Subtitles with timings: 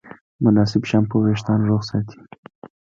[0.43, 2.19] مناسب شامپو وېښتيان روغ ساتي.